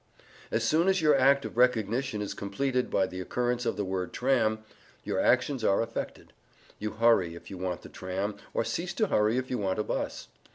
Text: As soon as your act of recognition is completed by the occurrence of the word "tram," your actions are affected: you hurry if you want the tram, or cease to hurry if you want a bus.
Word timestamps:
As 0.49 0.63
soon 0.63 0.87
as 0.87 0.99
your 0.99 1.15
act 1.15 1.45
of 1.45 1.57
recognition 1.57 2.23
is 2.23 2.33
completed 2.33 2.89
by 2.89 3.05
the 3.05 3.21
occurrence 3.21 3.67
of 3.67 3.77
the 3.77 3.85
word 3.85 4.11
"tram," 4.13 4.63
your 5.03 5.19
actions 5.19 5.63
are 5.63 5.83
affected: 5.83 6.33
you 6.79 6.93
hurry 6.93 7.35
if 7.35 7.51
you 7.51 7.59
want 7.59 7.83
the 7.83 7.87
tram, 7.89 8.35
or 8.51 8.63
cease 8.63 8.95
to 8.95 9.09
hurry 9.09 9.37
if 9.37 9.51
you 9.51 9.59
want 9.59 9.77
a 9.77 9.83
bus. 9.83 10.29